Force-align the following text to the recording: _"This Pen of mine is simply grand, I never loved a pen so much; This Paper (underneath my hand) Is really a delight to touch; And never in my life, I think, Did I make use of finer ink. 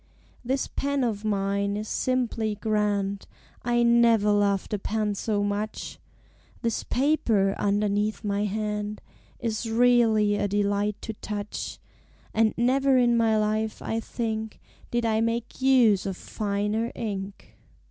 _"This 0.43 0.65
Pen 0.65 1.03
of 1.03 1.23
mine 1.23 1.77
is 1.77 1.87
simply 1.87 2.55
grand, 2.55 3.27
I 3.61 3.83
never 3.83 4.31
loved 4.31 4.73
a 4.73 4.79
pen 4.79 5.13
so 5.13 5.43
much; 5.43 5.99
This 6.63 6.83
Paper 6.83 7.53
(underneath 7.59 8.23
my 8.23 8.45
hand) 8.45 8.99
Is 9.39 9.69
really 9.69 10.37
a 10.37 10.47
delight 10.47 10.99
to 11.03 11.13
touch; 11.13 11.77
And 12.33 12.55
never 12.57 12.97
in 12.97 13.15
my 13.15 13.37
life, 13.37 13.79
I 13.79 13.99
think, 13.99 14.59
Did 14.89 15.05
I 15.05 15.21
make 15.21 15.61
use 15.61 16.07
of 16.07 16.17
finer 16.17 16.91
ink. 16.95 17.55